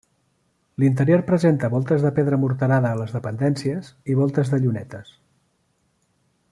L'interior 0.83 1.21
presenta 1.27 1.69
voltes 1.73 2.05
de 2.05 2.11
pedra 2.19 2.39
morterada 2.45 2.93
a 2.93 2.99
les 3.01 3.13
dependències 3.17 3.93
i 4.15 4.19
voltes 4.23 4.53
de 4.55 4.61
llunetes. 4.65 5.17